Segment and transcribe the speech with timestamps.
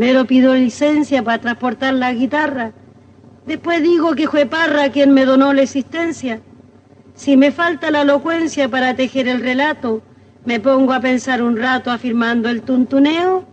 [0.00, 2.72] Primero pido licencia para transportar la guitarra.
[3.44, 6.40] Después digo que fue Parra quien me donó la existencia.
[7.12, 10.00] Si me falta la elocuencia para tejer el relato,
[10.46, 13.44] me pongo a pensar un rato afirmando el tuntuneo,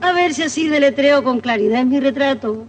[0.00, 2.68] a ver si así deletreo con claridad mi retrato.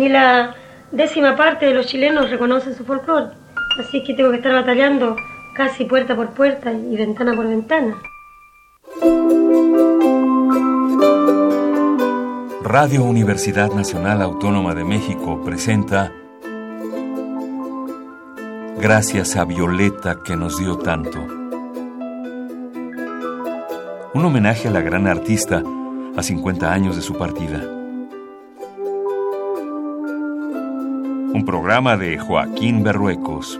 [0.00, 0.54] Ni la
[0.92, 3.32] décima parte de los chilenos reconoce su folclore.
[3.78, 5.14] Así que tengo que estar batallando
[5.54, 7.96] casi puerta por puerta y ventana por ventana.
[12.62, 16.12] Radio Universidad Nacional Autónoma de México presenta
[18.78, 21.18] Gracias a Violeta que nos dio tanto.
[24.14, 25.62] Un homenaje a la gran artista
[26.16, 27.79] a 50 años de su partida.
[31.50, 33.58] Programa de Joaquín Berruecos.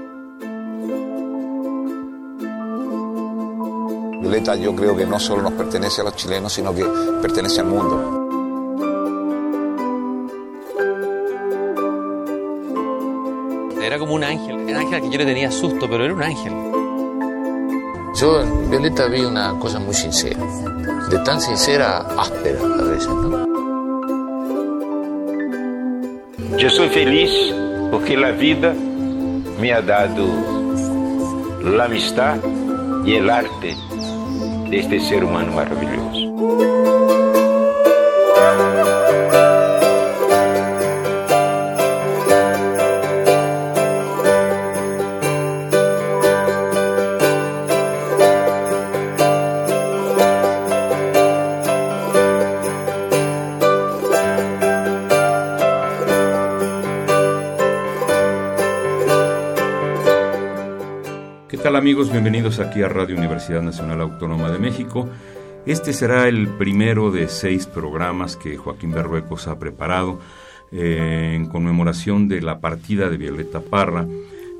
[4.20, 6.84] Violeta yo creo que no solo nos pertenece a los chilenos, sino que
[7.20, 8.28] pertenece al mundo.
[13.82, 16.52] Era como un ángel, un ángel que yo le tenía susto, pero era un ángel.
[18.20, 20.38] Yo en Violeta vi una cosa muy sincera,
[21.10, 23.50] de tan sincera áspera a veces, ¿no?
[26.56, 27.52] Yo soy feliz
[27.90, 28.74] porque la vida
[29.60, 30.26] me ha dado
[31.62, 32.38] la amistad
[33.04, 33.76] y el arte
[34.70, 36.19] de este ser humano maravilloso.
[61.80, 62.12] Amigos?
[62.12, 65.08] Bienvenidos aquí a Radio Universidad Nacional Autónoma de México.
[65.64, 70.18] Este será el primero de seis programas que Joaquín Berruecos ha preparado
[70.72, 74.06] eh, en conmemoración de la partida de Violeta Parra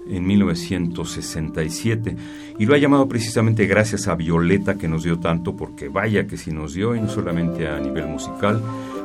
[0.08, 2.16] en 1967
[2.58, 6.38] y lo ha llamado precisamente gracias a Violeta que nos dio tanto porque vaya que
[6.38, 8.62] sí nos dio y no solamente a nivel musical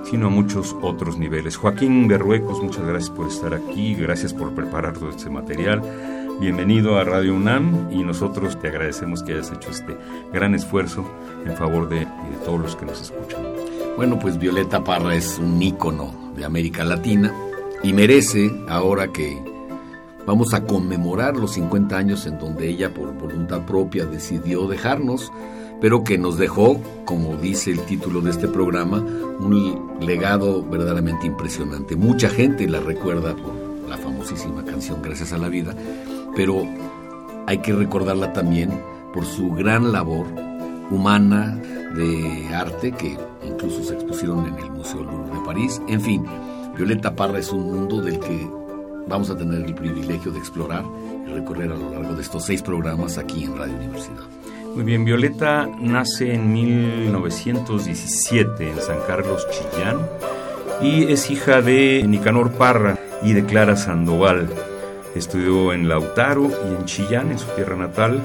[0.10, 1.58] sino a muchos otros niveles.
[1.58, 5.82] Joaquín Berruecos, muchas gracias por estar aquí, gracias por preparar todo este material.
[6.40, 9.96] Bienvenido a Radio UNAM y nosotros te agradecemos que hayas hecho este
[10.34, 11.10] gran esfuerzo
[11.46, 12.06] en favor de,
[12.44, 13.42] todos los que nos escuchan.
[13.96, 17.34] Bueno, pues Violeta Parra es un ícono de América Latina
[17.84, 19.42] y merece, ahora que
[20.26, 25.32] vamos a conmemorar los 50 años en donde ella por voluntad propia decidió dejarnos,
[25.80, 31.96] pero que nos dejó, como dice el título de este programa, un legado verdaderamente impresionante.
[31.96, 33.54] Mucha gente la recuerda por
[33.88, 35.74] la famosísima canción Gracias a la Vida,
[36.36, 36.64] pero
[37.48, 38.72] hay que recordarla también
[39.14, 40.28] por su gran labor
[40.92, 41.58] humana
[41.96, 45.82] de arte que incluso se expusieron en el Museo Louvre de París.
[45.88, 46.26] En fin,
[46.76, 48.48] Violeta Parra es un mundo del que
[49.08, 50.84] vamos a tener el privilegio de explorar
[51.26, 54.24] y recorrer a lo largo de estos seis programas aquí en Radio Universidad.
[54.76, 60.00] Muy bien, Violeta nace en 1917 en San Carlos, Chillán,
[60.82, 64.50] y es hija de Nicanor Parra y de Clara Sandoval.
[65.16, 68.22] Estudió en Lautaro y en Chillán, en su tierra natal,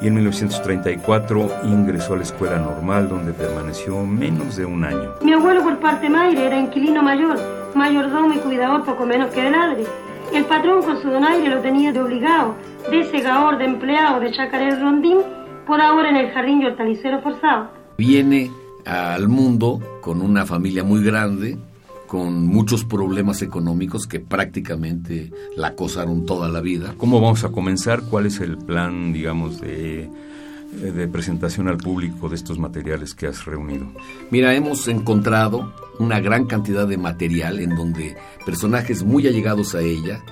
[0.00, 5.12] y en 1934 ingresó a la escuela normal donde permaneció menos de un año.
[5.22, 7.38] Mi abuelo por parte madre era inquilino mayor,
[7.74, 9.84] mayordomo y cuidador poco menos que de ladre.
[10.34, 12.56] El patrón con su donaire lo tenía de obligado,
[12.90, 15.18] de segador, de empleado, de chacarero rondín,
[15.66, 17.70] por ahora en el jardín y hortalicero forzado.
[17.96, 18.50] Viene
[18.84, 21.56] al mundo con una familia muy grande,
[22.06, 26.94] con muchos problemas económicos que prácticamente la acosaron toda la vida.
[26.96, 28.02] ¿Cómo vamos a comenzar?
[28.02, 30.08] ¿Cuál es el plan, digamos, de,
[30.72, 33.86] de presentación al público de estos materiales que has reunido?
[34.30, 40.22] Mira, hemos encontrado una gran cantidad de material en donde personajes muy allegados a ella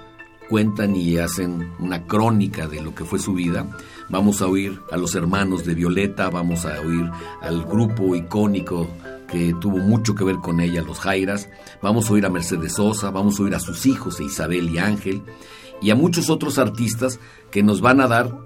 [0.48, 3.66] cuentan y hacen una crónica de lo que fue su vida.
[4.10, 7.10] Vamos a oír a los hermanos de Violeta, vamos a oír
[7.40, 8.88] al grupo icónico
[9.28, 11.48] que tuvo mucho que ver con ella, los Jairas,
[11.82, 14.78] vamos a oír a Mercedes Sosa, vamos a oír a sus hijos, a Isabel y
[14.78, 15.22] Ángel,
[15.80, 17.18] y a muchos otros artistas
[17.50, 18.36] que nos van a dar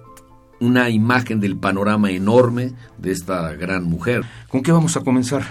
[0.61, 4.25] una imagen del panorama enorme de esta gran mujer.
[4.49, 5.45] ¿Con qué vamos a comenzar?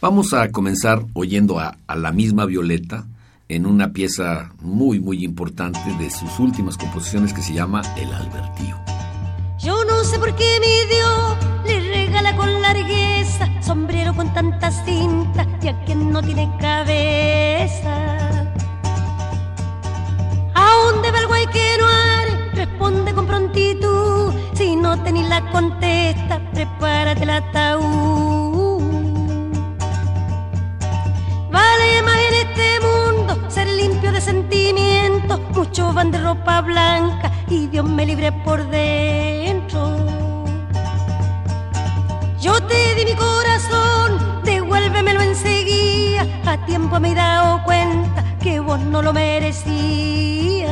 [0.00, 3.06] Vamos a comenzar oyendo a, a la misma Violeta
[3.48, 8.78] en una pieza muy, muy importante de sus últimas composiciones que se llama El Albertío.
[9.62, 13.03] Yo no sé por qué mi Dios le regala con largueza
[13.60, 17.94] sombrero con tanta cinta y a quien no tiene cabeza.
[20.54, 22.50] ¿A dónde va el guay que no haré?
[22.54, 24.32] Responde con prontitud.
[24.54, 28.82] Si no tenés la contesta, prepárate el ataúd.
[31.50, 35.40] Vale más en este mundo ser limpio de sentimientos.
[35.54, 39.43] Muchos van de ropa blanca y Dios me libre por dentro.
[42.44, 46.26] Yo te di mi corazón, devuélvemelo enseguida.
[46.44, 50.70] A tiempo me he dado cuenta que vos no lo merecías.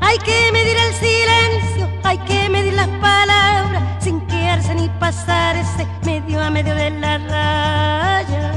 [0.00, 6.42] Hay que medir el silencio, hay que medir las palabras, sin quedarse ni pasarse medio
[6.42, 8.52] a medio de la raya.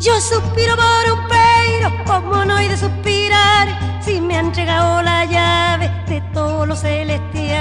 [0.00, 3.68] Yo suspiro por un peiro, como no hay de suspirar,
[4.00, 7.60] si me han entregado la llave de todo lo celestial.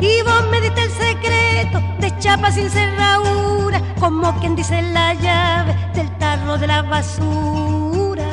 [0.00, 5.74] Y vos me diste el secreto de chapa sin cerradura, como quien dice la llave
[5.94, 8.24] del tarro de la basura.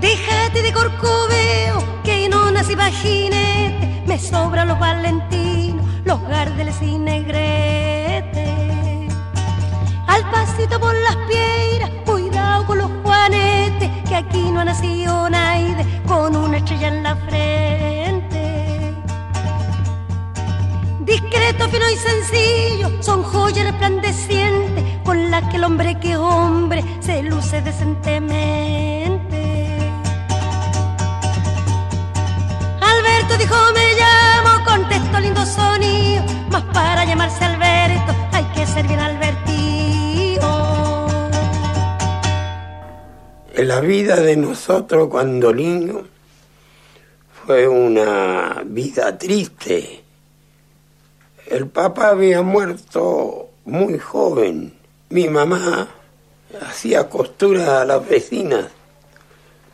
[0.00, 8.48] Déjate de corcoveo, que no nací jinete, me sobran los valentinos, los gardeles y negretes.
[10.06, 11.67] Al pasito por las piedras,
[14.58, 18.94] no ha nacido nadie con una estrella en la frente.
[20.98, 27.22] Discreto, fino y sencillo, son joyas resplandecientes con las que el hombre que hombre se
[27.22, 29.40] luce decentemente.
[32.80, 38.98] Alberto dijo me llamo, contestó lindo sonido, mas para llamarse Alberto hay que ser bien
[38.98, 39.37] advertido.
[43.58, 46.02] La vida de nosotros cuando niños
[47.44, 50.04] fue una vida triste.
[51.44, 54.78] El papá había muerto muy joven.
[55.08, 55.88] Mi mamá
[56.68, 58.66] hacía costura a las vecinas.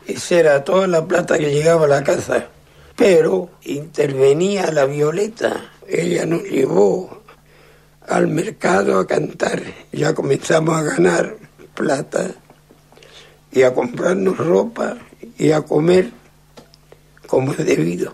[0.07, 2.47] Esa era toda la plata que llegaba a la casa.
[2.95, 5.73] Pero intervenía la Violeta.
[5.87, 7.21] Ella nos llevó
[8.07, 9.61] al mercado a cantar.
[9.91, 11.35] Ya comenzamos a ganar
[11.75, 12.31] plata
[13.55, 14.97] y a comprarnos ropa
[15.39, 16.11] y a comer
[17.25, 18.13] como es debido.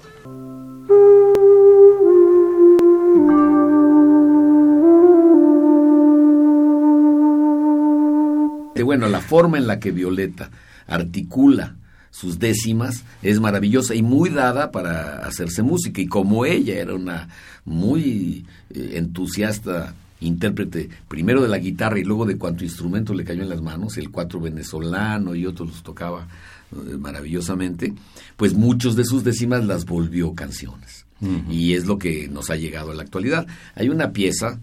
[8.91, 10.51] Bueno, la forma en la que Violeta
[10.85, 11.77] articula
[12.09, 16.01] sus décimas es maravillosa y muy dada para hacerse música.
[16.01, 17.29] Y como ella era una
[17.63, 23.43] muy eh, entusiasta intérprete, primero de la guitarra y luego de cuanto instrumento le cayó
[23.43, 26.27] en las manos, el cuatro venezolano y otros los tocaba
[26.71, 27.93] eh, maravillosamente,
[28.37, 31.05] pues muchos de sus décimas las volvió canciones.
[31.51, 33.45] Y es lo que nos ha llegado a la actualidad.
[33.75, 34.59] Hay una pieza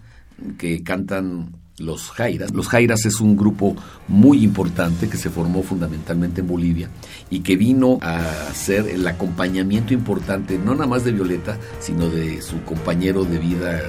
[0.58, 2.52] que cantan los Jairas.
[2.52, 3.76] Los Jairas es un grupo
[4.08, 6.90] muy importante que se formó fundamentalmente en Bolivia
[7.31, 8.20] y que vino a
[8.54, 13.81] ser el acompañamiento importante, no nada más de Violeta, sino de su compañero de vida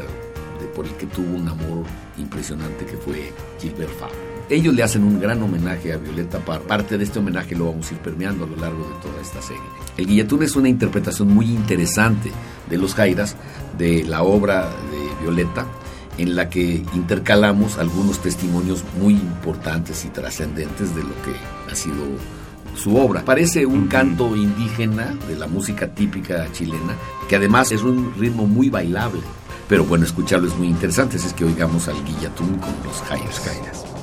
[0.75, 1.83] por el que tuvo un amor
[2.18, 4.30] impresionante que fue Gilbert Fabio.
[4.50, 6.63] Ellos le hacen un gran homenaje a Violeta Parra.
[6.63, 9.41] Parte de este homenaje lo vamos a ir permeando a lo largo de toda esta
[9.41, 9.62] serie.
[9.96, 12.32] El Guillatún es una interpretación muy interesante
[12.67, 13.36] de los Jairas,
[13.77, 15.67] de la obra de Violeta,
[16.17, 22.03] en la que intercalamos algunos testimonios muy importantes y trascendentes de lo que ha sido
[22.75, 23.24] su obra.
[23.24, 26.96] Parece un canto indígena de la música típica chilena,
[27.27, 29.22] que además es un ritmo muy bailable.
[29.70, 33.40] Pero bueno, escucharlo es muy interesante, así es que oigamos al Guillatún con los Jairas
[33.40, 33.99] Jairas.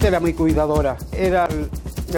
[0.00, 1.46] Violeta era muy cuidadora, era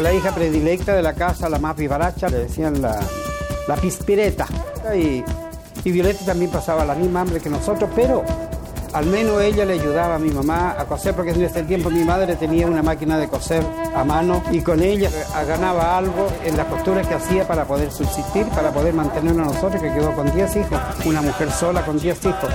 [0.01, 3.01] la hija predilecta de la casa, la más vivaracha, le decían la,
[3.67, 4.47] la pispireta.
[4.95, 5.25] Y,
[5.85, 8.23] y Violeta también pasaba la misma hambre que nosotros, pero
[8.93, 12.05] al menos ella le ayudaba a mi mamá a coser, porque en ese tiempo mi
[12.05, 13.65] madre tenía una máquina de coser
[13.97, 15.11] a mano y con ella
[15.49, 19.83] ganaba algo en las costuras que hacía para poder subsistir, para poder mantenernos a nosotros,
[19.83, 22.51] que quedó con 10 hijos, una mujer sola con 10 hijos.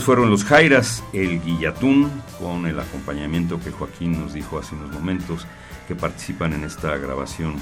[0.00, 5.46] Fueron los Jairas, el Guillatún, con el acompañamiento que Joaquín nos dijo hace unos momentos,
[5.86, 7.56] que participan en esta grabación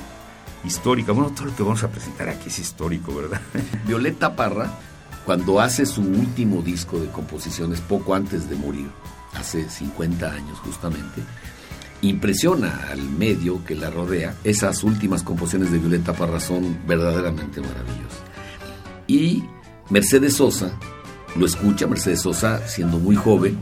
[0.63, 1.11] histórica.
[1.11, 3.41] Bueno, todo lo que vamos a presentar aquí es histórico, ¿verdad?
[3.87, 4.71] Violeta Parra,
[5.27, 8.89] cuando hace su último disco de composiciones poco antes de morir,
[9.35, 11.23] hace 50 años justamente,
[12.03, 14.37] impresiona al medio que la rodea.
[14.45, 18.23] Esas últimas composiciones de Violeta Parra son verdaderamente maravillosas.
[19.09, 19.43] Y
[19.91, 20.79] Mercedes Sosa
[21.37, 23.57] lo escucha, Mercedes Sosa siendo muy joven.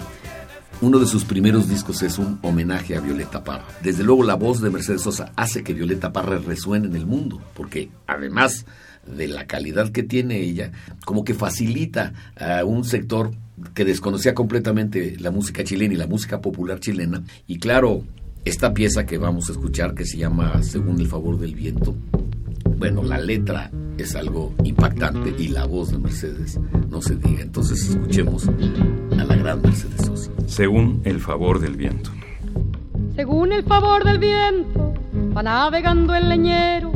[0.80, 3.66] Uno de sus primeros discos es un homenaje a Violeta Parra.
[3.82, 7.42] Desde luego la voz de Mercedes Sosa hace que Violeta Parra resuene en el mundo,
[7.54, 8.64] porque además
[9.06, 10.72] de la calidad que tiene ella,
[11.04, 13.32] como que facilita a un sector
[13.74, 17.24] que desconocía completamente la música chilena y la música popular chilena.
[17.46, 18.04] Y claro,
[18.44, 21.96] esta pieza que vamos a escuchar, que se llama Según el favor del viento,
[22.76, 26.58] bueno, la letra es algo impactante y la voz de Mercedes
[26.88, 27.42] no se diga.
[27.42, 30.30] Entonces escuchemos a la gran Mercedes Sosa.
[30.46, 32.10] Según el favor del viento.
[33.16, 34.94] Según el favor del viento,
[35.36, 36.92] va navegando el leñero.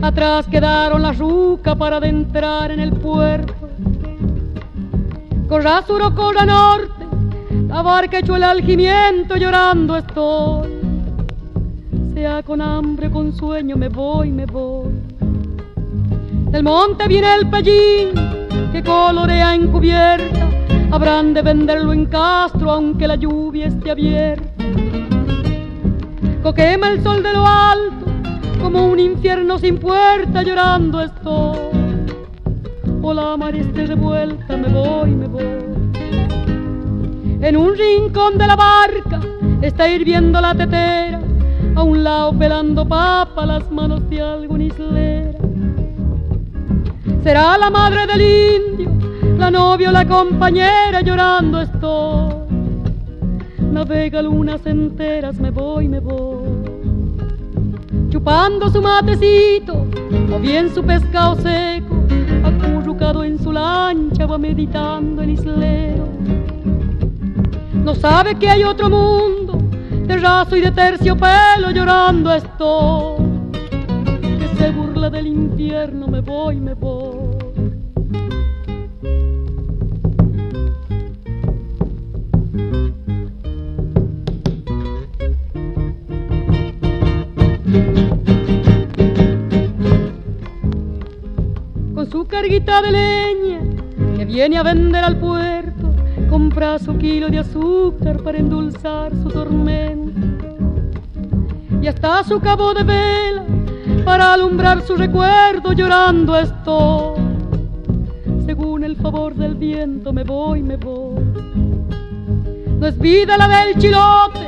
[0.00, 3.54] Atrás quedaron las rucas para adentrar en el puerto.
[5.48, 7.06] Corra sur o corra norte,
[7.68, 10.87] la barca echó el algimiento, llorando estoy.
[12.18, 14.90] Sea con hambre con sueño, me voy, me voy.
[16.50, 18.08] Del monte viene el pellín
[18.72, 20.48] que colorea encubierta.
[20.90, 24.64] Habrán de venderlo en Castro aunque la lluvia esté abierta.
[26.42, 28.06] Coquema el sol de lo alto
[28.60, 31.56] como un infierno sin puerta llorando estoy.
[33.00, 35.44] O la mar esté revuelta, me voy, me voy.
[37.42, 39.20] En un rincón de la barca
[39.62, 41.27] está hirviendo la tetera,
[41.78, 45.38] a un lado pelando papa las manos de algún islera.
[47.22, 48.90] Será la madre del indio,
[49.38, 52.34] la novia o la compañera llorando estoy.
[53.70, 56.48] Navega lunas enteras, me voy, me voy.
[58.10, 59.86] Chupando su matecito,
[60.34, 61.94] o bien su pescado seco,
[62.42, 66.08] acurrucado en su lancha va meditando el islero.
[67.84, 69.58] No sabe que hay otro mundo,
[70.08, 73.26] de raso y de terciopelo llorando estoy.
[74.38, 77.36] Que se burla del infierno, me voy, me voy.
[91.94, 93.60] Con su carguita de leña
[94.16, 95.67] que viene a vender al puerto,
[96.28, 100.20] compra su kilo de azúcar para endulzar su tormento.
[101.80, 103.44] Y hasta su cabo de vela
[104.04, 107.20] para alumbrar su recuerdo llorando estoy.
[108.46, 111.22] Según el favor del viento me voy, me voy.
[112.78, 114.46] No es vida la del chilote,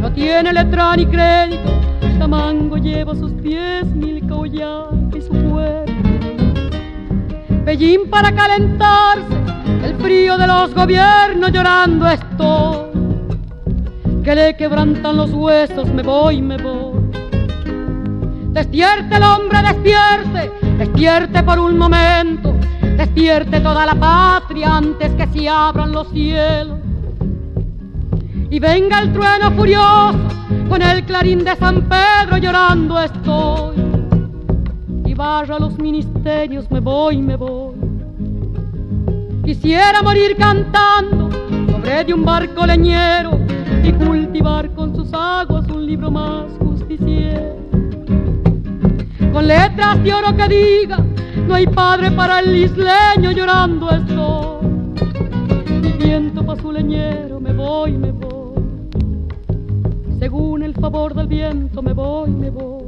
[0.00, 1.70] no tiene letra ni crédito.
[2.18, 5.92] Tamango lleva sus pies mil caullas y su cuerpo.
[7.64, 9.37] Pellín para calentarse,
[9.82, 12.88] el frío de los gobiernos llorando estoy.
[14.22, 16.98] Que le quebrantan los huesos, me voy, me voy.
[18.52, 22.54] Despierte el hombre, despierte, despierte por un momento,
[22.96, 26.78] despierte toda la patria antes que se abran los cielos.
[28.50, 30.18] Y venga el trueno furioso
[30.68, 33.76] con el clarín de San Pedro llorando estoy.
[35.06, 37.87] Y vaya a los ministerios, me voy, me voy.
[39.48, 41.30] Quisiera morir cantando
[41.70, 43.40] sobre de un barco leñero
[43.82, 47.56] y cultivar con sus aguas un libro más justiciero.
[49.32, 50.98] Con letras de oro que diga,
[51.46, 54.66] no hay padre para el isleño llorando estoy.
[55.80, 58.62] Mi viento pa' su leñero, me voy, me voy.
[60.18, 62.84] Según el favor del viento, me voy, me voy.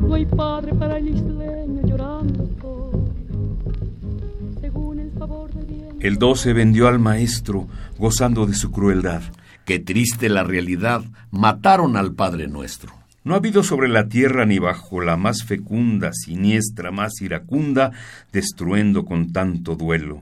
[0.00, 1.83] No hay padre para el isleño
[6.04, 9.22] El 12 vendió al maestro, gozando de su crueldad.
[9.64, 12.92] Qué triste la realidad, mataron al Padre nuestro.
[13.24, 17.92] No ha habido sobre la tierra ni bajo la más fecunda, siniestra, más iracunda,
[18.34, 20.20] destruendo con tanto duelo.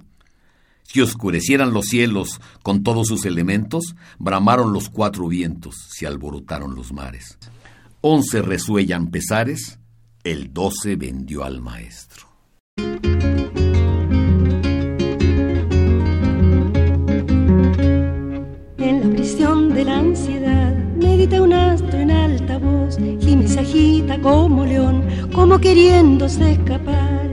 [0.84, 6.92] Si oscurecieran los cielos con todos sus elementos, bramaron los cuatro vientos, se alborotaron los
[6.92, 7.38] mares.
[8.02, 9.80] Once resuellan pesares,
[10.22, 12.28] el doce vendió al maestro.
[19.84, 25.02] La ansiedad medita un astro en alta voz y se agita como león,
[25.34, 27.28] como queriéndose escapar.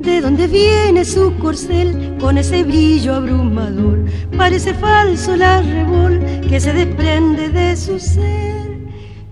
[0.00, 4.04] De donde viene su corcel con ese brillo abrumador,
[4.36, 8.54] parece falso la revol que se desprende de su ser.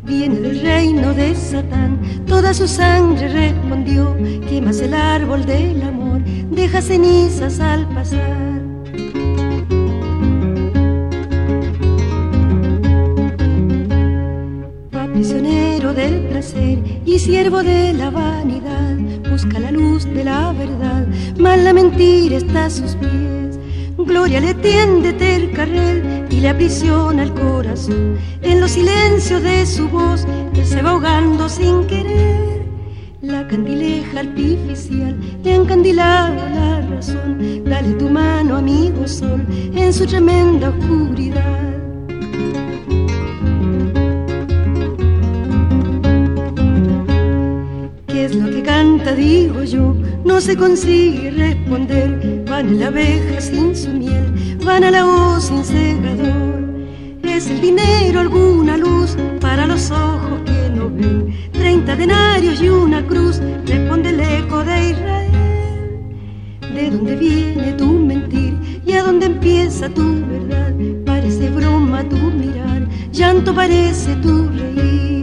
[0.05, 4.17] Viene del reino de Satán, toda su sangre respondió,
[4.49, 8.52] quemas el árbol del amor, deja cenizas al pasar.
[15.93, 18.97] Del placer y siervo de la vanidad,
[19.31, 21.07] busca la luz de la verdad,
[21.39, 23.59] mas la mentira está a sus pies.
[23.97, 25.53] Gloria le tiende el
[26.31, 28.17] y le aprisiona el corazón.
[28.43, 32.67] En los silencios de su voz, él se va ahogando sin querer.
[33.21, 37.65] La candileja artificial le ha encandilado la razón.
[37.65, 41.82] Dale tu mano, amigo sol, en su tremenda oscuridad.
[49.11, 49.95] Digo yo?
[50.25, 52.45] No se consigue responder.
[52.49, 56.63] Van a la abeja sin su miel, van a la hoz sin segador.
[57.25, 61.35] Es el dinero alguna luz para los ojos que no ven.
[61.53, 65.33] Treinta denarios y una cruz, responde el eco de Israel.
[66.75, 68.55] ¿De dónde viene tu mentir
[68.87, 70.73] y a dónde empieza tu verdad?
[71.05, 75.22] Parece broma tu mirar, llanto parece tu reír.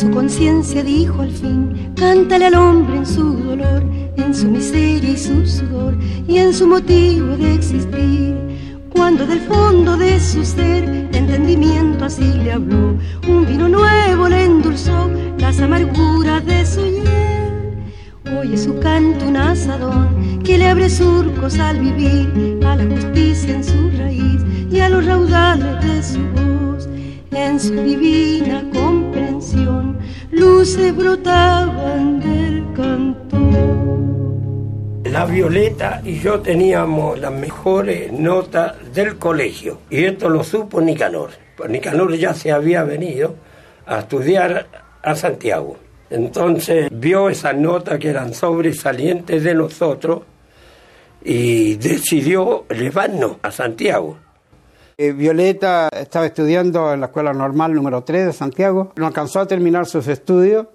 [0.00, 3.84] Su conciencia dijo al fin, cántale al hombre en su dolor,
[4.16, 5.94] en su miseria y su sudor,
[6.26, 8.34] y en su motivo de existir.
[8.94, 12.96] Cuando del fondo de su ser, entendimiento así le habló,
[13.28, 18.38] un vino nuevo le endulzó las amarguras de su hiel.
[18.40, 23.64] Oye su canto un asadón que le abre surcos al vivir, a la justicia en
[23.64, 26.88] su raíz y a los raudales de su voz,
[27.32, 28.64] en su divina
[30.40, 33.38] luces brotaban del canto.
[35.04, 39.80] La Violeta y yo teníamos las mejores notas del colegio.
[39.90, 41.30] Y esto lo supo Nicanor.
[41.56, 43.34] Pues Nicanor ya se había venido
[43.84, 44.66] a estudiar
[45.02, 45.76] a Santiago.
[46.08, 50.22] Entonces vio esas notas que eran sobresalientes de nosotros
[51.22, 54.16] y decidió llevarnos a Santiago.
[55.02, 58.92] Eh, Violeta estaba estudiando en la Escuela Normal número 3 de Santiago.
[58.96, 60.66] No alcanzó a terminar sus estudios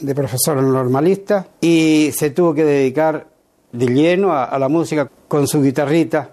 [0.00, 3.28] de profesora normalista y se tuvo que dedicar
[3.70, 6.30] de lleno a, la música con su guitarrita.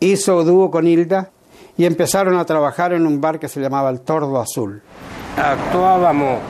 [0.00, 1.30] Hizo dúo con Hilda
[1.78, 4.82] y empezaron a trabajar en un bar que se llamaba El Tordo Azul.
[5.42, 6.40] Actuábamos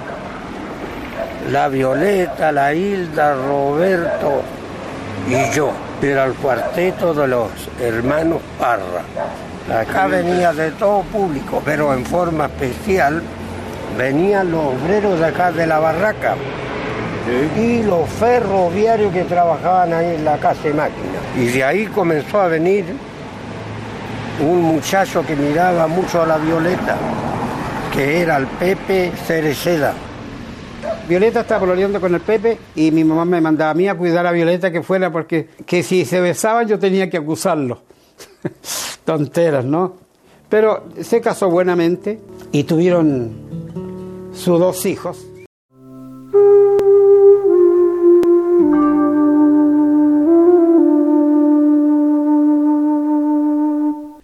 [1.52, 4.42] la Violeta, la Hilda, Roberto
[5.28, 5.70] y yo.
[6.02, 7.48] Era el cuarteto de los
[7.80, 9.04] hermanos Parra.
[9.72, 13.20] Acá venía de todo público, pero en forma especial
[13.98, 16.36] venían los obreros de acá de la barraca
[17.56, 21.18] y los ferroviarios que trabajaban ahí en la casa de máquina.
[21.36, 22.84] Y de ahí comenzó a venir
[24.40, 26.96] un muchacho que miraba mucho a la Violeta,
[27.92, 29.94] que era el Pepe Cereceda.
[31.08, 34.26] Violeta estaba pololeando con el Pepe y mi mamá me mandaba a mí a cuidar
[34.26, 37.82] a Violeta que fuera porque que si se besaban yo tenía que acusarlo.
[39.06, 39.94] Tonteras, ¿no?
[40.50, 42.20] Pero se casó buenamente
[42.52, 43.30] y tuvieron
[44.34, 45.24] sus dos hijos.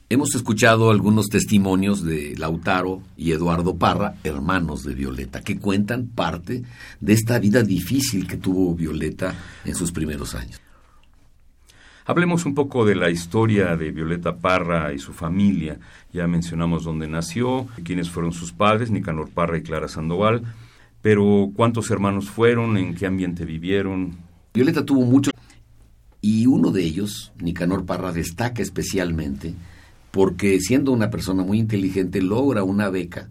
[0.09, 6.63] Hemos escuchado algunos testimonios de Lautaro y Eduardo Parra, hermanos de Violeta, que cuentan parte
[7.01, 10.62] de esta vida difícil que tuvo Violeta en sus primeros años.
[12.05, 15.79] Hablemos un poco de la historia de Violeta Parra y su familia.
[16.13, 20.43] Ya mencionamos dónde nació, quiénes fueron sus padres, Nicanor Parra y Clara Sandoval,
[21.01, 24.17] pero cuántos hermanos fueron, en qué ambiente vivieron.
[24.53, 25.33] Violeta tuvo muchos
[26.21, 29.55] y uno de ellos, Nicanor Parra, destaca especialmente
[30.11, 33.29] porque siendo una persona muy inteligente logra una beca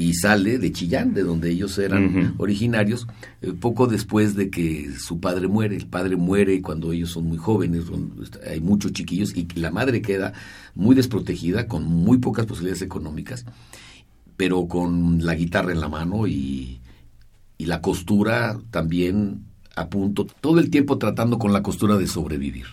[0.00, 3.06] y sale de Chillán, de donde ellos eran originarios,
[3.42, 5.76] eh, poco después de que su padre muere.
[5.76, 8.12] El padre muere cuando ellos son muy jóvenes, son-
[8.48, 10.32] hay muchos chiquillos, y la madre queda
[10.74, 13.44] muy desprotegida, con muy pocas posibilidades económicas,
[14.38, 16.80] pero con la guitarra en la mano y,
[17.58, 19.44] y la costura también
[19.76, 22.66] a punto, todo el tiempo tratando con la costura de sobrevivir.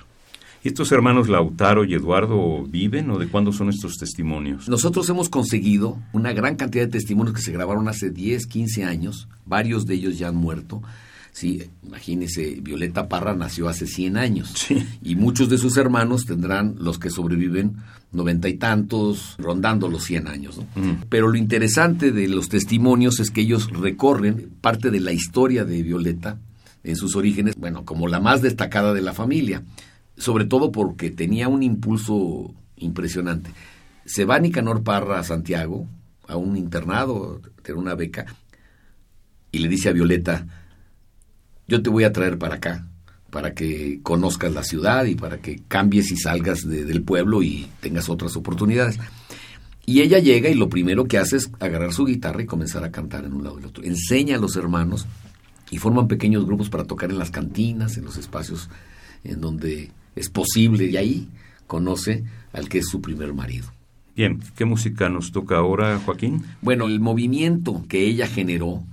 [0.67, 4.67] ¿Y estos hermanos Lautaro y Eduardo viven o de cuándo son estos testimonios?
[4.67, 9.30] Nosotros hemos conseguido una gran cantidad de testimonios que se grabaron hace 10, 15 años,
[9.45, 10.84] varios de ellos ya han muerto.
[11.32, 14.67] Sí, imagínese, Violeta Parra nació hace 100 años
[15.01, 17.77] y muchos de sus hermanos tendrán, los que sobreviven,
[18.12, 20.58] noventa y tantos, rondando los 100 años.
[20.58, 20.97] ¿no?
[21.08, 25.82] Pero lo interesante de los testimonios es que ellos recorren parte de la historia de
[25.82, 26.39] Violeta
[26.84, 29.63] en sus orígenes, bueno, como la más destacada de la familia,
[30.17, 33.51] sobre todo porque tenía un impulso impresionante.
[34.06, 35.88] Se va Nicanor Parra a Santiago,
[36.27, 38.25] a un internado, tiene una beca,
[39.51, 40.45] y le dice a Violeta,
[41.67, 42.88] yo te voy a traer para acá,
[43.30, 47.67] para que conozcas la ciudad y para que cambies y salgas de- del pueblo y
[47.82, 48.99] tengas otras oportunidades.
[49.86, 52.91] Y ella llega y lo primero que hace es agarrar su guitarra y comenzar a
[52.91, 53.84] cantar en un lado y el otro.
[53.84, 55.06] Enseña a los hermanos
[55.71, 58.69] y forman pequeños grupos para tocar en las cantinas, en los espacios
[59.23, 60.86] en donde es posible.
[60.86, 61.27] Y ahí
[61.67, 63.71] conoce al que es su primer marido.
[64.15, 66.43] Bien, ¿qué música nos toca ahora, Joaquín?
[66.62, 68.84] Bueno, el movimiento que ella generó,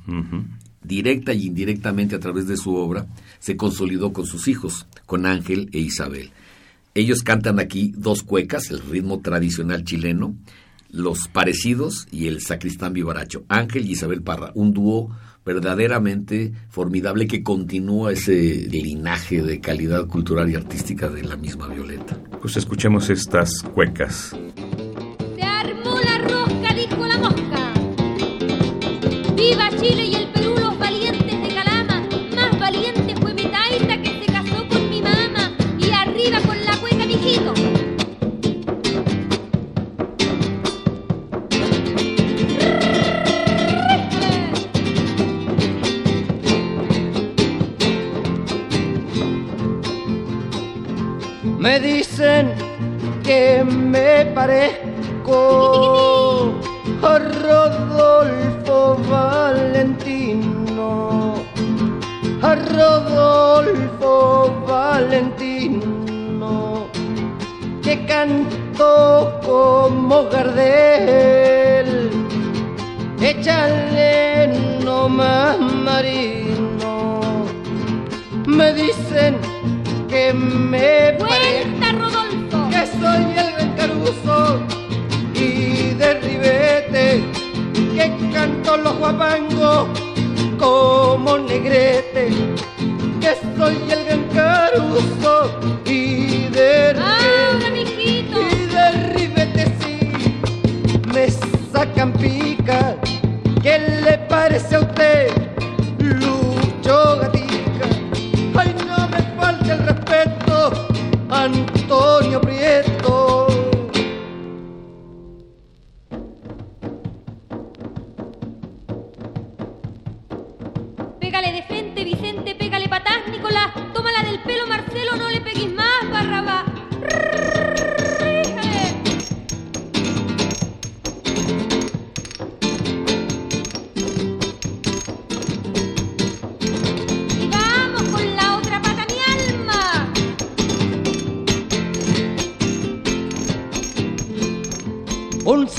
[0.83, 3.07] directa y indirectamente a través de su obra,
[3.39, 6.31] se consolidó con sus hijos, con Ángel e Isabel.
[6.95, 10.37] Ellos cantan aquí dos cuecas, el ritmo tradicional chileno,
[10.91, 13.45] los parecidos y el sacristán vivaracho.
[13.49, 15.11] Ángel y Isabel Parra, un dúo
[15.45, 18.33] verdaderamente formidable que continúa ese
[18.71, 22.17] linaje de calidad cultural y artística de la misma Violeta.
[22.41, 24.35] Pues escuchemos estas cuecas.
[25.37, 27.73] Se armó la rosca, dijo la mosca.
[29.37, 30.44] Viva Chile y el Perú,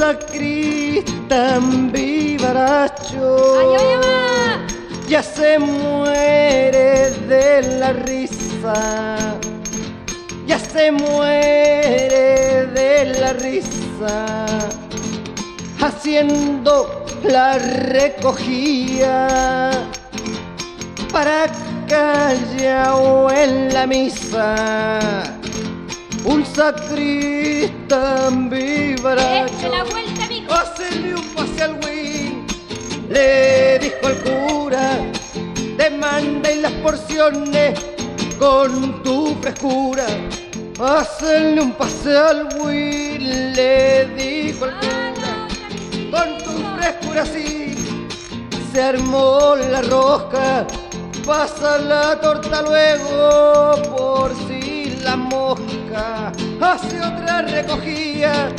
[0.06, 3.28] sacristán vivaracho
[3.60, 5.10] Ay, ay, ay.
[5.10, 8.76] ya se muere de la risa,
[10.46, 14.26] ya se muere de la risa,
[15.82, 19.28] haciendo la recogida
[21.12, 21.48] para
[21.88, 25.24] calla o en la misa.
[26.26, 30.24] Un sacristán vivaracho Eche la vuelta.
[30.50, 32.46] Hacele un pase al wing,
[33.10, 34.98] le dijo el cura,
[35.78, 37.80] demanda y las porciones
[38.40, 40.06] con tu frescura.
[40.80, 45.34] Hacele un pase al wing, le dijo el cura,
[46.12, 47.76] con tu frescura sí.
[48.72, 50.68] Se armó la rosca,
[51.26, 58.50] pasa la torta luego por si la mosca hace otra recogida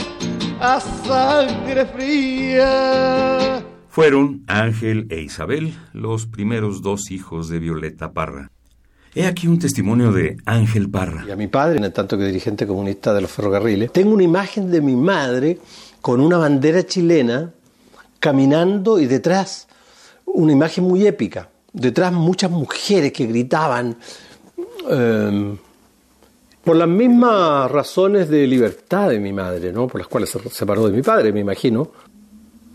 [0.61, 3.65] a sangre fría.
[3.89, 8.51] Fueron Ángel e Isabel los primeros dos hijos de Violeta Parra.
[9.15, 11.25] He aquí un testimonio de Ángel Parra.
[11.27, 14.71] y a mi padre, en tanto que dirigente comunista de los ferrocarriles, tengo una imagen
[14.71, 15.59] de mi madre
[16.03, 17.53] con una bandera chilena
[18.21, 19.69] caminando y detrás
[20.27, 21.49] una imagen muy épica.
[21.73, 23.97] Detrás muchas mujeres que gritaban
[24.91, 25.57] eh,
[26.67, 29.87] por las mismas razones de libertad de mi madre, ¿no?
[29.87, 31.93] por las cuales se separó de mi padre, me imagino.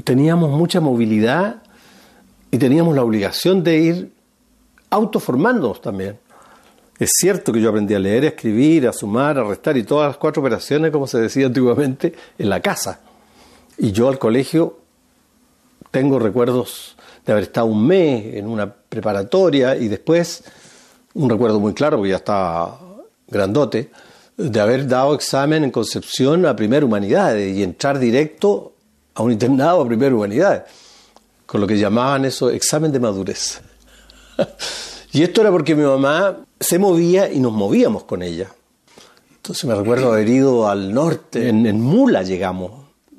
[0.06, 1.62] Teníamos mucha movilidad
[2.52, 4.14] y teníamos la obligación de ir
[4.92, 6.18] autoformándonos también.
[7.00, 10.08] Es cierto que yo aprendí a leer, a escribir, a sumar, a restar y todas
[10.08, 13.02] las cuatro operaciones, como se decía antiguamente, en la casa.
[13.78, 14.80] Y yo al colegio
[15.92, 20.46] tengo recuerdos de haber estado un mes en una preparatoria y después,
[21.14, 22.91] un recuerdo muy claro, porque ya estaba
[23.32, 23.90] grandote,
[24.38, 28.74] de haber dado examen en Concepción a Primera Humanidades y entrar directo
[29.16, 30.64] a un internado a Primera Humanidades,
[31.46, 33.62] con lo que llamaban eso examen de madurez.
[35.14, 38.52] y esto era porque mi mamá se movía y nos movíamos con ella.
[39.36, 42.72] Entonces me recuerdo haber ido al norte, en, en mula llegamos,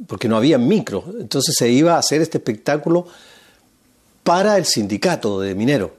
[0.07, 1.05] porque no había micro.
[1.18, 3.07] Entonces se iba a hacer este espectáculo
[4.22, 5.90] para el sindicato de mineros.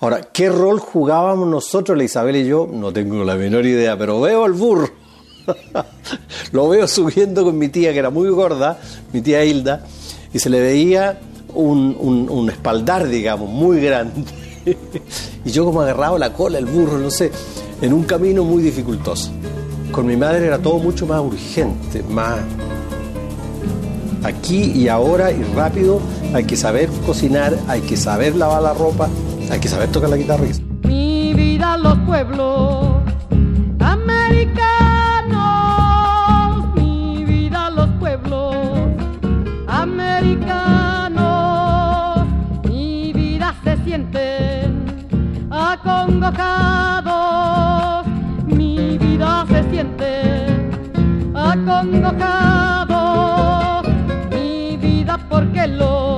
[0.00, 2.68] Ahora, ¿qué rol jugábamos nosotros, la Isabel y yo?
[2.70, 4.88] No tengo la menor idea, pero veo al burro.
[6.52, 8.78] Lo veo subiendo con mi tía, que era muy gorda,
[9.12, 9.84] mi tía Hilda,
[10.32, 11.18] y se le veía
[11.52, 11.96] un,
[12.30, 14.22] un, espaldar, digamos, muy grande.
[15.44, 17.32] y yo como agarraba la cola, el burro, no sé,
[17.82, 19.32] en un camino muy dificultoso.
[19.90, 22.38] Con mi madre era todo mucho más urgente, más
[24.22, 26.00] aquí y ahora y rápido.
[26.34, 29.08] Hay que saber cocinar, hay que saber lavar la ropa,
[29.50, 30.44] hay que saber tocar la guitarra.
[30.84, 32.86] Mi vida los pueblos
[33.80, 34.56] americanos,
[36.74, 38.56] mi vida los pueblos
[39.66, 41.18] americanos,
[42.64, 44.84] mi vida se sienten
[45.50, 48.06] acongojados,
[48.46, 50.70] mi vida se sienten
[51.34, 53.86] acongojados,
[54.30, 56.17] mi vida porque los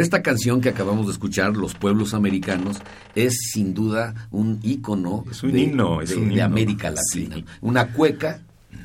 [0.00, 2.78] Bueno, esta canción que acabamos de escuchar, Los Pueblos Americanos,
[3.14, 6.44] es sin duda un ícono Es un de, himno, es de- un de himno.
[6.46, 7.44] América Latina.
[7.60, 8.40] Una cueca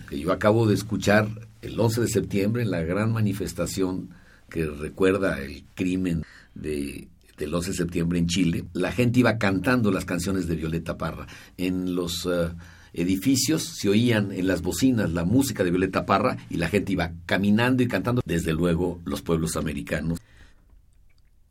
[0.10, 1.30] que yo acabo de escuchar
[1.62, 4.10] el 11 de septiembre en la gran manifestación
[4.50, 6.24] que recuerda el crimen
[6.54, 10.98] de del 11 de septiembre en Chile, la gente iba cantando las canciones de Violeta
[10.98, 11.28] Parra.
[11.58, 12.50] En los eh,
[12.94, 17.12] edificios se oían en las bocinas la música de Violeta Parra y la gente iba
[17.26, 20.20] caminando y cantando, desde luego, los pueblos americanos.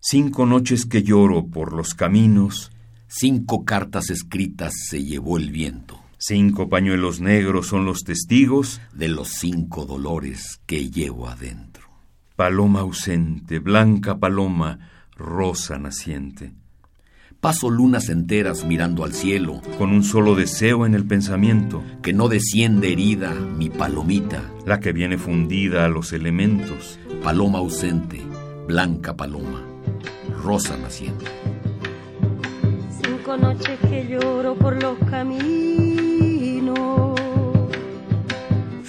[0.07, 2.71] Cinco noches que lloro por los caminos.
[3.09, 5.99] Cinco cartas escritas se llevó el viento.
[6.19, 8.83] Cinco pañuelos negros son los testigos.
[8.93, 11.89] De los cinco dolores que llevo adentro.
[12.37, 16.53] Paloma ausente, blanca paloma, rosa naciente.
[17.41, 19.63] Paso lunas enteras mirando al cielo.
[19.79, 21.83] Con un solo deseo en el pensamiento.
[22.03, 24.53] Que no desciende herida mi palomita.
[24.67, 26.99] La que viene fundida a los elementos.
[27.23, 28.21] Paloma ausente,
[28.69, 29.64] blanca paloma,
[30.45, 31.25] rosa naciente.
[33.03, 36.79] Cinco noches que lloro por los caminos.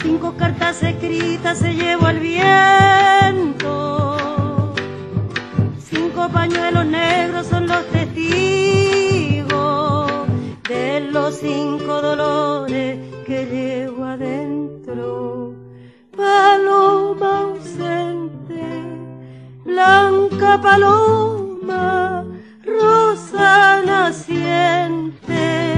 [0.02, 4.18] Cinco cartas escritas se llevo al viento.
[5.80, 9.48] Cinco pañuelos negros son los testigos
[10.68, 15.54] de los cinco dolores que llevo adentro.
[16.16, 18.64] Paloma ausente,
[19.64, 21.35] blanca paloma,
[22.64, 25.76] rosa naciente.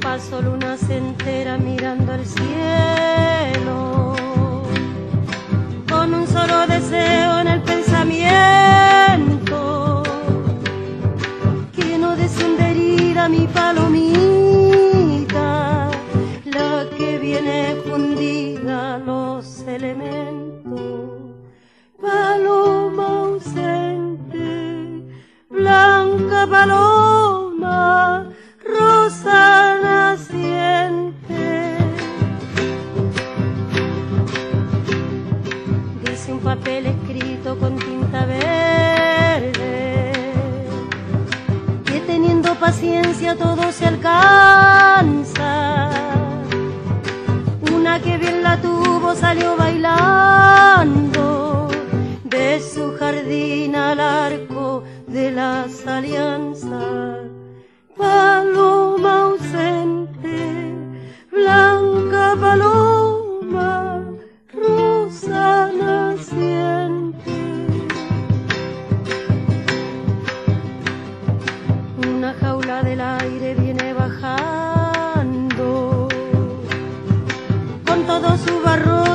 [0.00, 4.14] Paso lunas enteras mirando al cielo,
[5.88, 10.02] con un solo deseo en el pensamiento,
[11.74, 13.87] que no descienda herida mi palomita,
[37.56, 40.12] con tinta verde.
[41.84, 45.90] Que teniendo paciencia todo se alcanza.
[47.72, 51.68] Una que bien la tuvo salió bailando
[52.24, 57.20] de su jardín al arco de las alianzas.
[57.96, 60.74] Paloma ausente,
[61.32, 64.02] blanca paloma,
[64.52, 65.70] rosa
[72.68, 74.36] Del aire viene bajando.
[77.86, 79.07] Con todo su barrote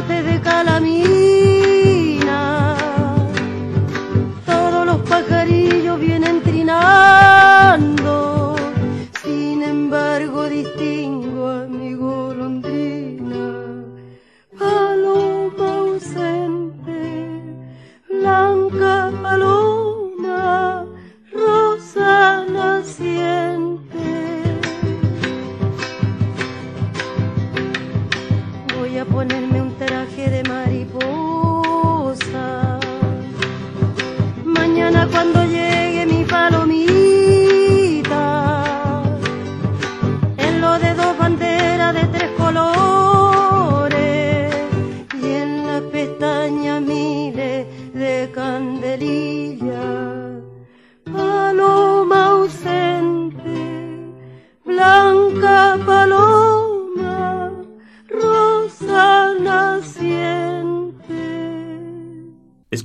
[29.06, 29.63] ponerme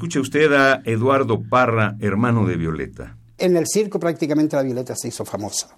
[0.09, 3.14] Escuche usted a Eduardo Parra, hermano de Violeta.
[3.37, 5.68] En el circo prácticamente la Violeta se hizo famosa,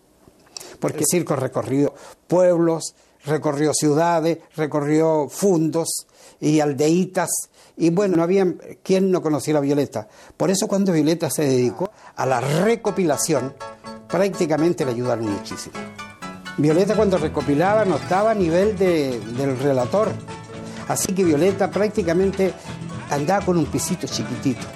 [0.79, 1.93] porque el circo recorrió
[2.29, 6.07] pueblos, recorrió ciudades, recorrió fundos
[6.39, 7.29] y aldeitas,
[7.77, 8.47] y bueno, no había
[8.85, 10.07] quien no conociera a Violeta.
[10.37, 13.55] Por eso cuando Violeta se dedicó a la recopilación,
[14.09, 15.75] prácticamente le ayudaron muchísimo.
[16.57, 20.13] Violeta cuando recopilaba no estaba a nivel de- del relator,
[20.87, 22.53] así que Violeta prácticamente
[23.11, 24.67] andaba con un pisito chiquitito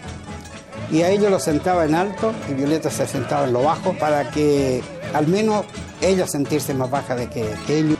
[0.90, 4.30] y a ellos lo sentaba en alto y Violeta se sentaba en lo bajo para
[4.30, 5.64] que al menos
[6.00, 7.98] ella sentirse más baja de que, que ellos.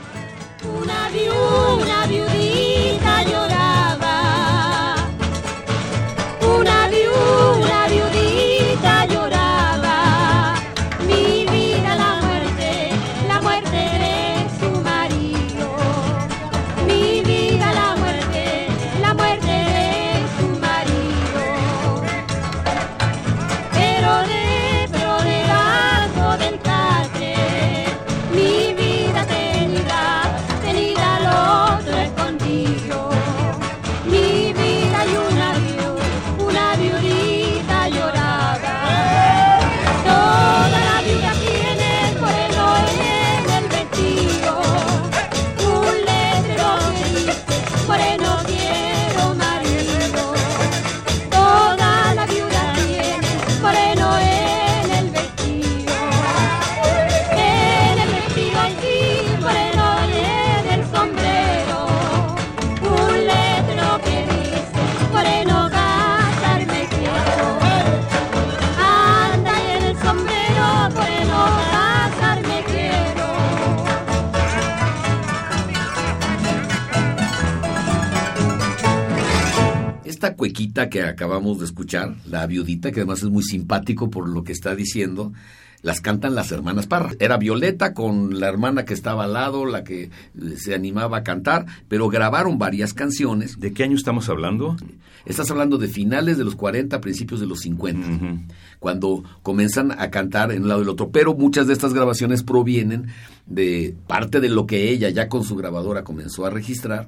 [0.81, 2.07] Una viuda, una
[80.89, 84.75] Que acabamos de escuchar, la viudita, que además es muy simpático por lo que está
[84.75, 85.33] diciendo,
[85.85, 87.11] las cantan las hermanas Parra.
[87.19, 90.09] Era Violeta con la hermana que estaba al lado, la que eh,
[90.57, 93.59] se animaba a cantar, pero grabaron varias canciones.
[93.59, 94.75] ¿De qué año estamos hablando?
[95.25, 98.07] Estás hablando de finales de los 40, principios de los 50,
[98.79, 101.09] cuando comienzan a cantar en un lado y el otro.
[101.09, 103.07] Pero muchas de estas grabaciones provienen
[103.45, 107.07] de parte de lo que ella ya con su grabadora comenzó a registrar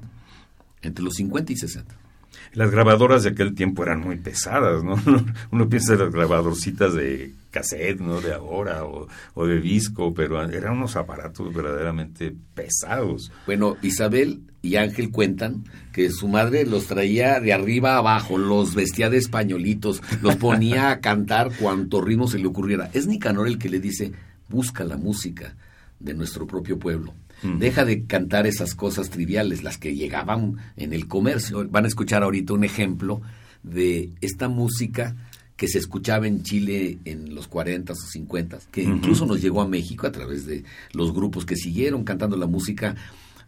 [0.82, 2.07] entre los 50 y 60.
[2.52, 4.96] Las grabadoras de aquel tiempo eran muy pesadas, ¿no?
[5.50, 8.20] Uno piensa en las grabadorcitas de cassette, ¿no?
[8.20, 13.30] De ahora, o, de disco, pero eran unos aparatos verdaderamente pesados.
[13.46, 18.74] Bueno, Isabel y Ángel cuentan que su madre los traía de arriba a abajo, los
[18.74, 22.90] vestía de españolitos, los ponía a cantar cuanto ritmo se le ocurriera.
[22.92, 24.12] Es Nicanor el que le dice,
[24.48, 25.54] busca la música
[26.00, 27.14] de nuestro propio pueblo.
[27.42, 31.66] Deja de cantar esas cosas triviales, las que llegaban en el comercio.
[31.68, 33.20] Van a escuchar ahorita un ejemplo
[33.62, 35.14] de esta música
[35.56, 39.68] que se escuchaba en Chile en los 40s o 50s, que incluso nos llegó a
[39.68, 42.94] México a través de los grupos que siguieron cantando la música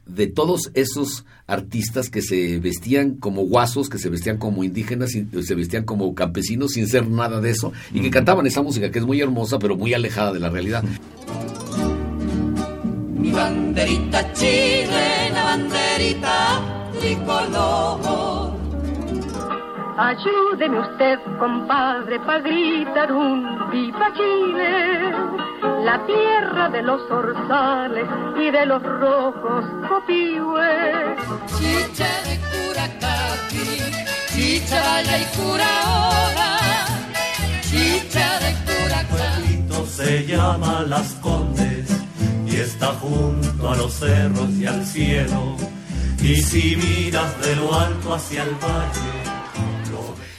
[0.07, 5.27] de todos esos artistas que se vestían como guasos, que se vestían como indígenas, y
[5.43, 8.99] se vestían como campesinos sin ser nada de eso, y que cantaban esa música que
[8.99, 10.85] es muy hermosa, pero muy alejada de la realidad.
[13.21, 16.37] Mi banderita chilena, banderita
[16.99, 18.51] tricolor.
[19.99, 25.13] Ayúdeme usted, compadre, para gritar un viva Chile,
[25.85, 28.09] la tierra de los orzales
[28.39, 31.17] y de los rojos copihue.
[31.59, 33.69] Chicha de curacati,
[34.33, 36.49] chicha vaya y cura ahora,
[37.69, 39.11] chicha de curacati.
[39.13, 42.00] pueblito se llama Las Condes
[42.53, 45.57] y está junto a los cerros y al cielo.
[46.23, 49.31] Y si miras de lo alto hacia el valle,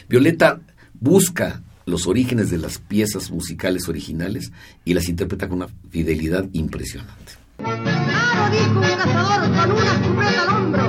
[0.07, 0.59] Violeta
[0.99, 4.51] busca los orígenes de las piezas musicales originales
[4.85, 7.33] y las interpreta con una fidelidad impresionante.
[7.57, 10.83] Claro, dijo un cazador con una escopeta al hombro.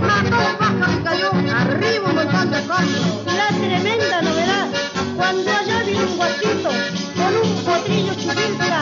[0.00, 2.58] Mató un pájaro y cayó arriba un montón de.
[3.34, 4.68] La tremenda novedad,
[5.16, 6.70] cuando allá viene un guachito
[7.16, 8.77] con un potrillo chupintra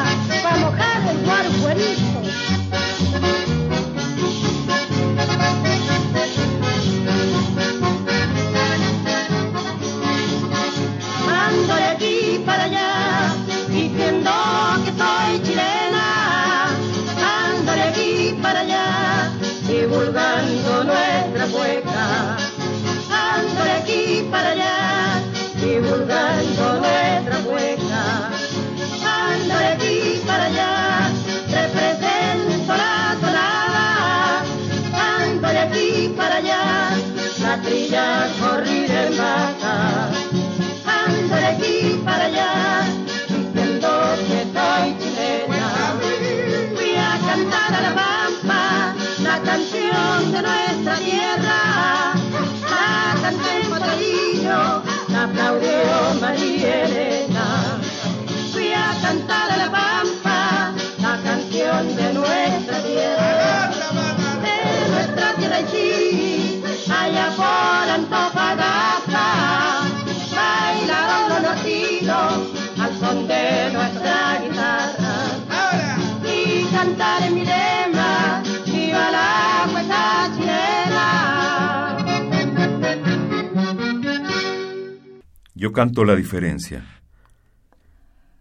[85.58, 86.84] Yo canto la diferencia.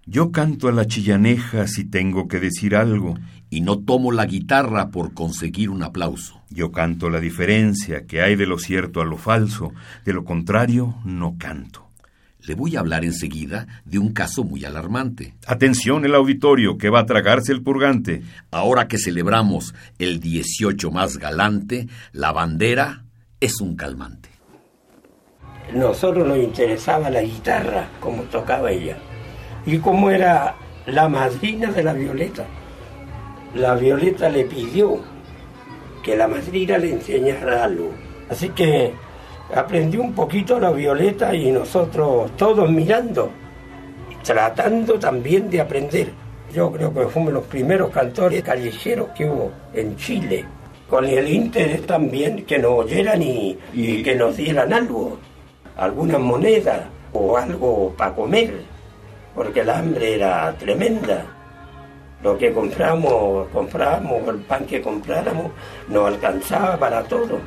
[0.05, 3.17] Yo canto a la chillaneja si tengo que decir algo.
[3.49, 6.41] Y no tomo la guitarra por conseguir un aplauso.
[6.49, 9.71] Yo canto la diferencia que hay de lo cierto a lo falso.
[10.03, 11.87] De lo contrario, no canto.
[12.45, 15.35] Le voy a hablar enseguida de un caso muy alarmante.
[15.47, 18.23] Atención el auditorio, que va a tragarse el purgante.
[18.51, 23.05] Ahora que celebramos el 18 más galante, la bandera
[23.39, 24.34] es un calmante.
[25.73, 28.97] Nosotros nos interesaba la guitarra, como tocaba ella,
[29.65, 30.55] y como era
[30.85, 32.45] la madrina de la Violeta.
[33.55, 34.99] La Violeta le pidió
[36.03, 37.89] que la madrina le enseñara algo.
[38.29, 38.93] Así que
[39.53, 43.31] aprendió un poquito la Violeta y nosotros todos mirando,
[44.23, 46.09] tratando también de aprender.
[46.53, 50.45] Yo creo que fuimos los primeros cantores callejeros que hubo en Chile,
[50.87, 55.17] con el interés también que nos oyeran y, y que nos dieran algo,
[55.77, 58.61] alguna moneda o algo para comer,
[59.33, 61.25] porque el hambre era tremenda.
[62.23, 65.51] Lo que compramos, compramos, el pan que compráramos,
[65.89, 67.39] no alcanzaba para todo.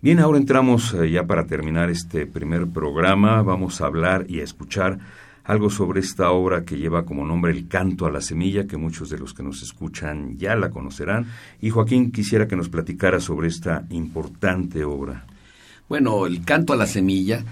[0.00, 3.42] Bien, ahora entramos eh, ya para terminar este primer programa.
[3.42, 4.98] Vamos a hablar y a escuchar
[5.44, 9.10] algo sobre esta obra que lleva como nombre El canto a la semilla, que muchos
[9.10, 11.26] de los que nos escuchan ya la conocerán.
[11.60, 15.24] Y Joaquín quisiera que nos platicara sobre esta importante obra.
[15.92, 17.44] Bueno, El canto a la semilla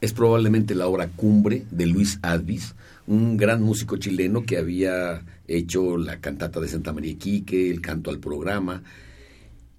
[0.00, 2.74] es probablemente la obra cumbre de Luis Advis,
[3.06, 8.08] un gran músico chileno que había hecho la cantata de Santa María Quique, el canto
[8.08, 8.82] al programa,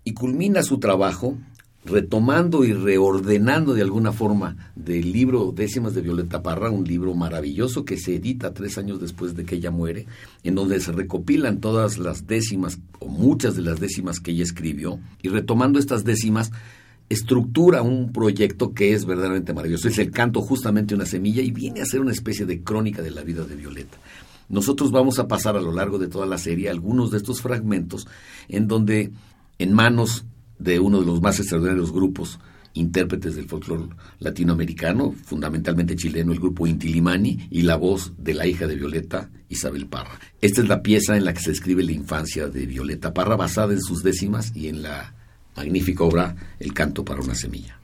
[0.04, 1.36] y culmina su trabajo
[1.84, 7.86] retomando y reordenando de alguna forma del libro Décimas de Violeta Parra, un libro maravilloso
[7.86, 10.06] que se edita tres años después de que ella muere,
[10.44, 15.00] en donde se recopilan todas las décimas o muchas de las décimas que ella escribió,
[15.24, 16.52] y retomando estas décimas,
[17.10, 19.88] estructura un proyecto que es verdaderamente maravilloso.
[19.88, 23.12] Es el canto justamente una semilla y viene a ser una especie de crónica de
[23.12, 23.98] la vida de Violeta.
[24.50, 28.08] Nosotros vamos a pasar a lo largo de toda la serie algunos de estos fragmentos
[28.48, 29.12] en donde
[29.58, 30.26] en manos
[30.60, 32.40] de uno de los más extraordinarios grupos
[32.74, 33.88] intérpretes del folclore
[34.20, 39.30] latinoamericano, fundamentalmente chileno, el grupo Inti Limani, y la voz de la hija de Violeta,
[39.48, 40.20] Isabel Parra.
[40.42, 43.74] Esta es la pieza en la que se describe la infancia de Violeta Parra, basada
[43.74, 45.16] en sus décimas y en la
[45.56, 47.80] magnífica obra El canto para una semilla.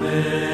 [0.00, 0.51] Me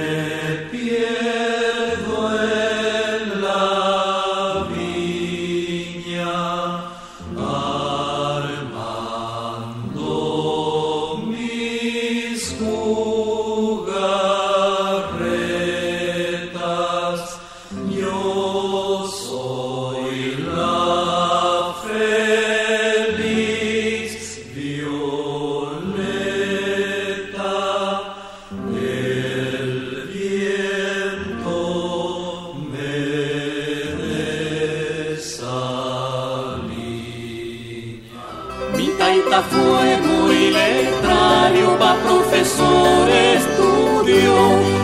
[39.08, 44.34] Mi taita fue muy letrario, pa' profesor estudió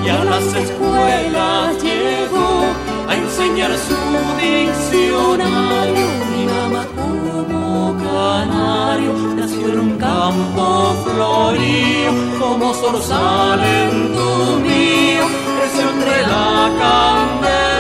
[0.03, 2.65] y a las escuelas llegó
[3.07, 4.01] a enseñar su
[4.41, 6.07] diccionario.
[6.33, 14.11] Mi mamá como canario nació en un campo florío, como zorzal en
[14.63, 15.25] mío,
[15.59, 17.74] creció entre la candelilla,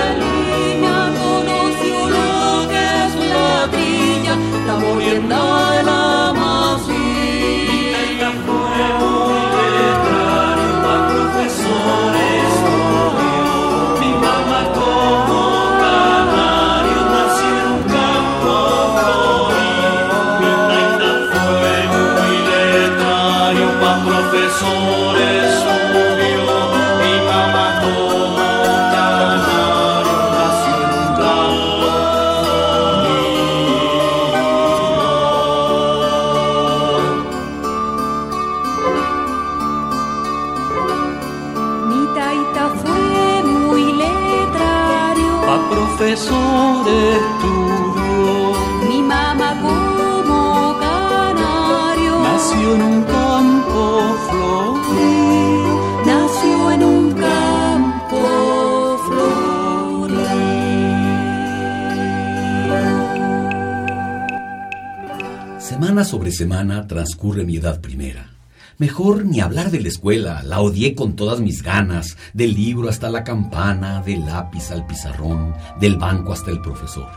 [66.05, 68.29] Semana sobre semana transcurre mi edad primera.
[68.77, 73.09] Mejor ni hablar de la escuela, la odié con todas mis ganas, del libro hasta
[73.09, 77.09] la campana, del lápiz al pizarrón, del banco hasta el profesor.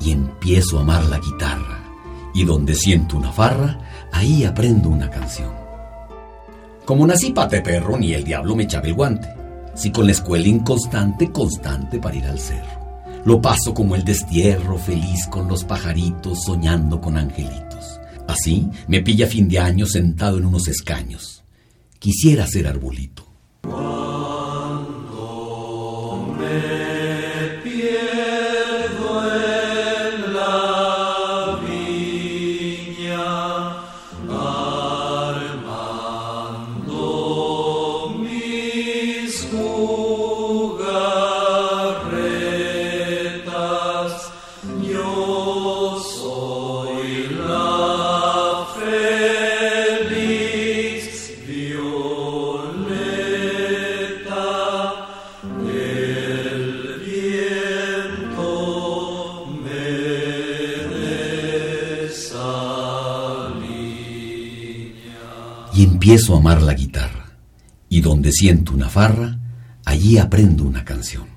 [0.00, 1.78] Y empiezo a amar la guitarra,
[2.34, 3.78] y donde siento una farra,
[4.12, 5.52] ahí aprendo una canción.
[6.84, 9.28] Como nací pate perro, ni el diablo me echaba el guante.
[9.76, 12.79] Si con la escuela inconstante, constante para ir al cerro.
[13.24, 18.00] Lo paso como el destierro, feliz con los pajaritos, soñando con angelitos.
[18.26, 21.44] Así me pilla fin de año sentado en unos escaños.
[21.98, 23.26] Quisiera ser arbolito.
[26.38, 26.89] Me
[66.10, 67.36] empiezo a amar la guitarra.
[67.88, 69.38] Y donde siento una farra,
[69.84, 71.29] allí aprendo una canción.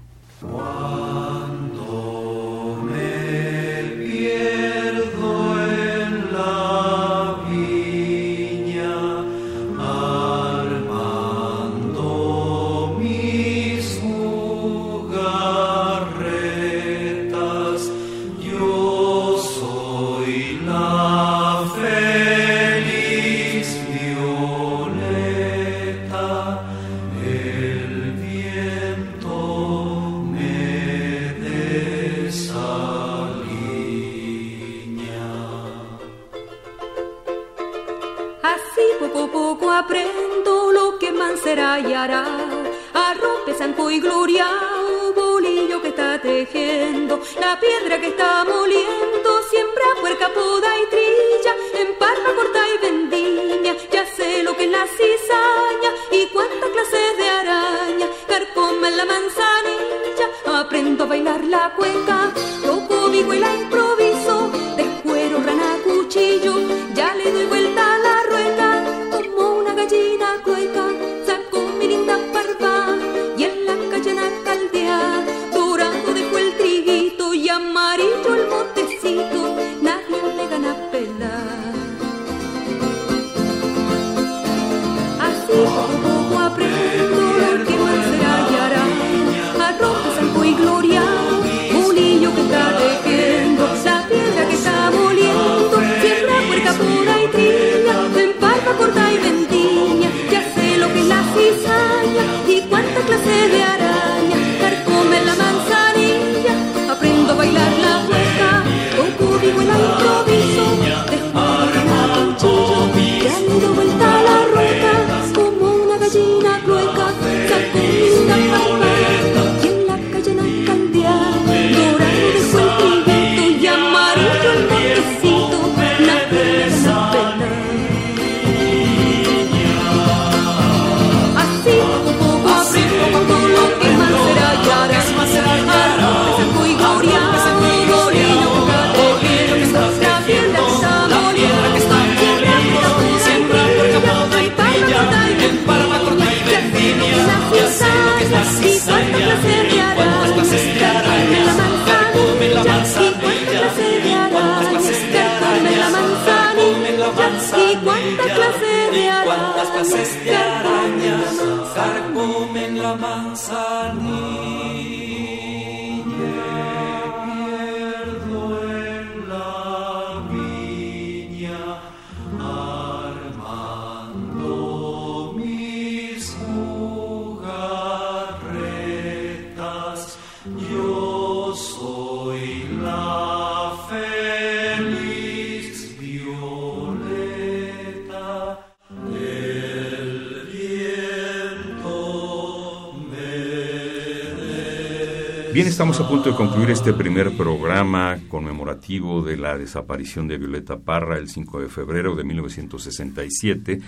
[196.44, 202.16] Concluir este primer programa conmemorativo de la desaparición de Violeta Parra el 5 de febrero
[202.16, 203.80] de 1967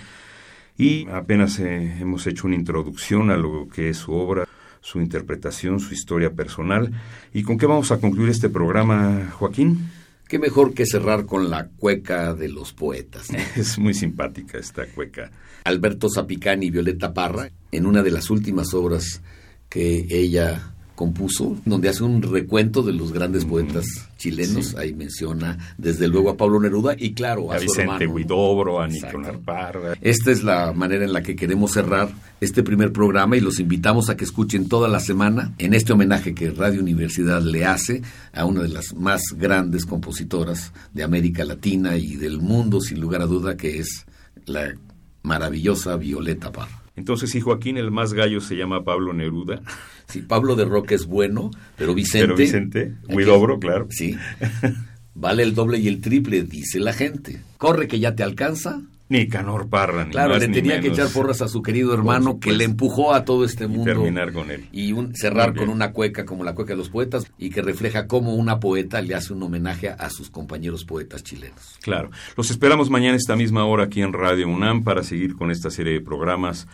[0.78, 4.48] y apenas eh, hemos hecho una introducción a lo que es su obra,
[4.80, 6.92] su interpretación, su historia personal.
[7.34, 9.90] ¿Y con qué vamos a concluir este programa, Joaquín?
[10.26, 13.30] Qué mejor que cerrar con la cueca de los poetas.
[13.30, 13.38] ¿no?
[13.54, 15.30] Es muy simpática esta cueca.
[15.64, 19.20] Alberto Zapicani y Violeta Parra, en una de las últimas obras
[19.68, 23.84] que ella compuso, donde hace un recuento de los grandes poetas
[24.16, 24.68] chilenos.
[24.68, 24.76] sí.
[24.76, 28.14] Ahí menciona desde luego a Pablo Neruda y claro a, A su Vicente hermano.
[28.14, 29.94] Huidobro, a Nicolás Parra.
[30.00, 32.08] Esta es la manera en la que queremos cerrar
[32.40, 36.34] este primer programa y los invitamos a que escuchen toda la semana en este homenaje
[36.34, 41.96] que Radio Universidad le hace a una de las más grandes compositoras de América Latina
[41.96, 44.06] y del mundo, sin lugar a duda, que es
[44.46, 44.74] la
[45.22, 46.85] maravillosa Violeta Parra.
[46.96, 49.60] Entonces, si Joaquín el más gallo se llama Pablo Neruda.
[50.08, 52.26] Sí, Pablo de Roca es bueno, pero Vicente...
[52.28, 53.88] Pero Vicente, Huidobro, claro.
[53.90, 54.16] Sí.
[55.14, 57.42] Vale el doble y el triple, dice la gente.
[57.58, 58.82] Corre que ya te alcanza.
[59.08, 61.92] Ni Canor Parra, ni Claro, más le ni tenía que echar porras a su querido
[61.94, 63.84] hermano que le empujó a todo este Y mundo.
[63.84, 64.66] terminar con él.
[64.72, 67.62] Y un- cerrar Muy con una cueca como la cueca de los poetas y que
[67.62, 71.78] refleja cómo una poeta le hace un homenaje a sus compañeros poetas chilenos.
[71.82, 72.10] Claro.
[72.36, 75.70] Los esperamos mañana a esta misma hora aquí en Radio UNAM para seguir con esta
[75.70, 76.66] serie de programas.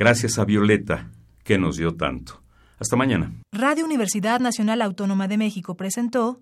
[0.00, 1.10] Gracias a Violeta,
[1.44, 2.42] que nos dio tanto.
[2.78, 3.32] Hasta mañana.
[3.52, 6.40] Radio Universidad Nacional Autónoma de México presentó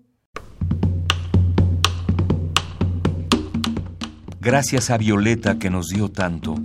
[4.39, 6.55] Gracias a Violeta que nos dio tanto.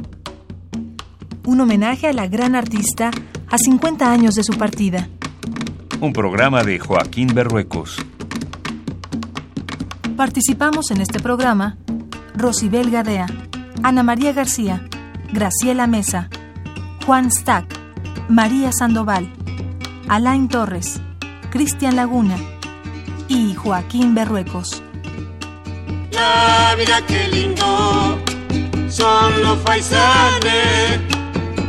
[1.45, 3.11] un homenaje a la gran artista
[3.51, 5.09] a 50 años de su partida.
[6.01, 7.97] Un programa de Joaquín Berruecos.
[10.16, 11.76] Participamos en este programa
[12.36, 13.26] Rosibel Gadea,
[13.82, 14.88] Ana María García,
[15.32, 16.30] Graciela Mesa,
[17.07, 17.66] Juan Stack,
[18.30, 19.28] María Sandoval,
[20.09, 21.02] Alain Torres,
[21.50, 22.36] Cristian Laguna
[23.28, 24.82] y Joaquín Berruecos.
[26.12, 28.18] La vida qué lindo
[28.88, 31.00] son los faisanes.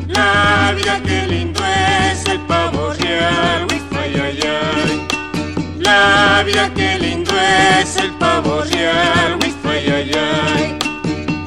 [0.07, 3.67] La vida qué lindo es el pavo real.
[5.79, 7.31] La vida qué lindo
[7.81, 9.37] es el pavo real.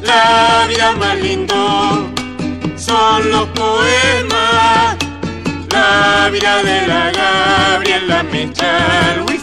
[0.02, 2.17] La vida más lindo
[2.88, 4.96] son los poemas.
[5.70, 9.24] La vida de la Gabriela Mechal.
[9.28, 9.38] Uy.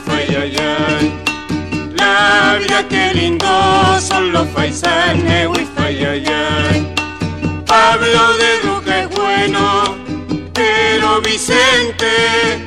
[1.95, 3.47] La vida qué lindo
[3.99, 5.67] son los paisanes, uy.
[7.65, 9.95] Pablo de Roca es bueno,
[10.53, 12.65] pero Vicente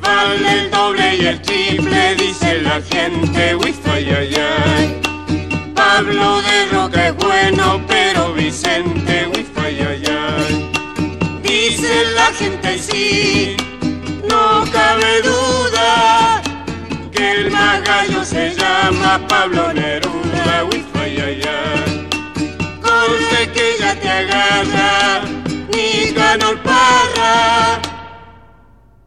[0.00, 3.74] vale el doble y el triple, dice la gente, uy.
[5.90, 9.26] Pablo de Roca es bueno, pero Vicente,
[9.56, 10.70] ay.
[11.42, 13.56] Dice la gente sí,
[14.28, 16.42] no cabe duda
[17.10, 17.80] que el más
[18.28, 20.66] se llama Pablo Neruda,
[21.00, 22.06] ay, ay.
[22.82, 25.22] Conste que ya te agarra,
[25.72, 27.80] ni ganó el parra,